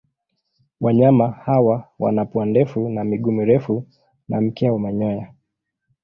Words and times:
Wanyama 0.81 1.31
hawa 1.31 1.89
wana 1.99 2.25
pua 2.25 2.45
ndefu 2.45 2.89
na 2.89 3.03
miguu 3.03 3.31
mirefu 3.31 3.87
na 4.29 4.41
mkia 4.41 4.73
wa 4.73 4.79
manyoya. 4.79 5.33